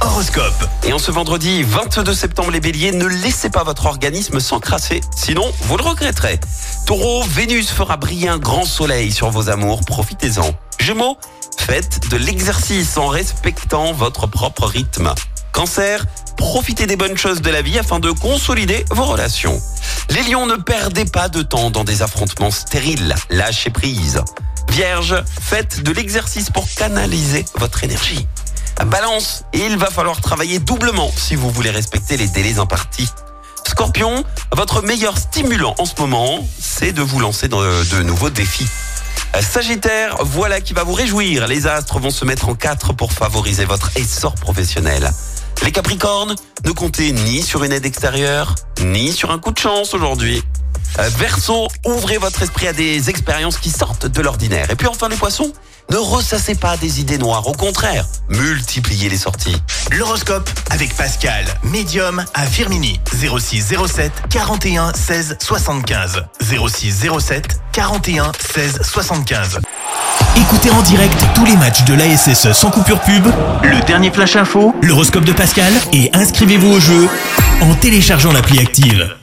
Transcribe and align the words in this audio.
Horoscope. 0.00 0.68
Et 0.82 0.92
en 0.92 0.98
ce 0.98 1.12
vendredi 1.12 1.62
22 1.62 2.12
septembre, 2.14 2.50
les 2.50 2.58
béliers, 2.58 2.90
ne 2.90 3.06
laissez 3.06 3.48
pas 3.48 3.62
votre 3.62 3.86
organisme 3.86 4.40
s'encrasser, 4.40 5.00
sinon 5.14 5.44
vous 5.62 5.76
le 5.76 5.84
regretterez. 5.84 6.40
Taureau, 6.84 7.22
Vénus 7.22 7.70
fera 7.70 7.96
briller 7.96 8.28
un 8.28 8.38
grand 8.38 8.64
soleil 8.64 9.12
sur 9.12 9.30
vos 9.30 9.48
amours, 9.48 9.82
profitez-en. 9.86 10.50
Gémeaux, 10.80 11.16
faites 11.58 12.08
de 12.08 12.16
l'exercice 12.16 12.96
en 12.96 13.06
respectant 13.06 13.92
votre 13.92 14.26
propre 14.26 14.66
rythme. 14.66 15.14
Cancer, 15.52 16.04
profitez 16.36 16.88
des 16.88 16.96
bonnes 16.96 17.16
choses 17.16 17.40
de 17.40 17.50
la 17.50 17.62
vie 17.62 17.78
afin 17.78 18.00
de 18.00 18.10
consolider 18.10 18.84
vos 18.90 19.04
relations. 19.04 19.60
Les 20.10 20.24
lions, 20.24 20.46
ne 20.46 20.56
perdez 20.56 21.04
pas 21.04 21.28
de 21.28 21.42
temps 21.42 21.70
dans 21.70 21.84
des 21.84 22.02
affrontements 22.02 22.50
stériles, 22.50 23.14
lâchez 23.30 23.70
prise. 23.70 24.20
Vierge, 24.70 25.22
faites 25.40 25.84
de 25.84 25.92
l'exercice 25.92 26.50
pour 26.50 26.68
canaliser 26.74 27.44
votre 27.54 27.84
énergie. 27.84 28.26
Balance, 28.84 29.44
il 29.54 29.78
va 29.78 29.86
falloir 29.86 30.20
travailler 30.20 30.58
doublement 30.58 31.10
si 31.16 31.34
vous 31.34 31.50
voulez 31.50 31.70
respecter 31.70 32.16
les 32.16 32.28
délais 32.28 32.58
impartis. 32.58 33.08
Scorpion, 33.66 34.24
votre 34.52 34.82
meilleur 34.82 35.16
stimulant 35.16 35.74
en 35.78 35.86
ce 35.86 35.94
moment, 35.98 36.46
c'est 36.60 36.92
de 36.92 37.02
vous 37.02 37.18
lancer 37.18 37.48
dans 37.48 37.62
de 37.62 38.02
nouveaux 38.02 38.30
défis. 38.30 38.68
Sagittaire, 39.40 40.16
voilà 40.20 40.60
qui 40.60 40.72
va 40.72 40.84
vous 40.84 40.92
réjouir. 40.92 41.46
Les 41.46 41.66
astres 41.66 41.98
vont 41.98 42.10
se 42.10 42.24
mettre 42.24 42.48
en 42.48 42.54
quatre 42.54 42.92
pour 42.92 43.12
favoriser 43.12 43.64
votre 43.64 43.90
essor 43.96 44.34
professionnel. 44.34 45.10
Les 45.62 45.72
Capricornes, 45.72 46.36
ne 46.64 46.70
comptez 46.70 47.12
ni 47.12 47.42
sur 47.42 47.64
une 47.64 47.72
aide 47.72 47.86
extérieure, 47.86 48.54
ni 48.80 49.12
sur 49.12 49.30
un 49.30 49.38
coup 49.38 49.50
de 49.50 49.58
chance 49.58 49.94
aujourd'hui. 49.94 50.42
Euh, 50.98 51.10
Verseau, 51.18 51.68
ouvrez 51.84 52.18
votre 52.18 52.42
esprit 52.42 52.68
à 52.68 52.72
des 52.72 53.10
expériences 53.10 53.58
qui 53.58 53.70
sortent 53.70 54.06
de 54.06 54.22
l'ordinaire. 54.22 54.70
Et 54.70 54.76
puis 54.76 54.86
enfin 54.86 55.08
les 55.08 55.16
poissons, 55.16 55.52
ne 55.90 55.96
ressassez 55.96 56.54
pas 56.54 56.76
des 56.76 57.00
idées 57.00 57.18
noires, 57.18 57.46
au 57.46 57.52
contraire, 57.52 58.06
multipliez 58.28 59.08
les 59.08 59.18
sorties. 59.18 59.56
L'horoscope 59.92 60.48
avec 60.70 60.94
Pascal, 60.96 61.44
médium 61.62 62.24
à 62.34 62.46
Firmini. 62.46 63.00
06 63.12 63.74
07 63.86 64.12
41 64.30 64.92
16 64.94 65.36
75. 65.40 66.24
06 66.40 67.06
07 67.20 67.60
41 67.72 68.32
16 68.54 68.80
75. 68.82 69.60
Écoutez 70.36 70.70
en 70.70 70.82
direct 70.82 71.24
tous 71.34 71.44
les 71.44 71.56
matchs 71.56 71.84
de 71.84 71.94
l'ASSE 71.94 72.52
sans 72.52 72.70
coupure 72.70 73.00
pub, 73.00 73.26
le 73.62 73.80
dernier 73.86 74.10
flash 74.10 74.36
info, 74.36 74.74
l'horoscope 74.82 75.24
de 75.24 75.32
Pascal 75.32 75.72
et 75.92 76.10
inscrivez-vous 76.14 76.72
au 76.72 76.80
jeu 76.80 77.08
en 77.60 77.74
téléchargeant 77.74 78.32
l'appli 78.32 78.58
active. 78.58 79.14